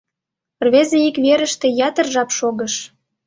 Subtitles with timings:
[0.65, 2.73] Рвезе ик верыште ятыр жап шогыш.